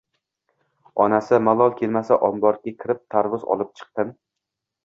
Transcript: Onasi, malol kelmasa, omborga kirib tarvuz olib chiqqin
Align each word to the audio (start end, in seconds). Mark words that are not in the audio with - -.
Onasi, 1.03 1.39
malol 1.49 1.75
kelmasa, 1.81 2.19
omborga 2.31 2.75
kirib 2.81 3.05
tarvuz 3.17 3.47
olib 3.57 3.73
chiqqin 3.83 4.15